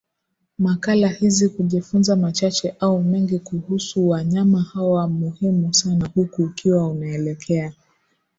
[0.59, 7.73] makala hizi kujifunza machache au mengi kuhusu wanyama hawa muhimu sana Huku ukiwa unaelekea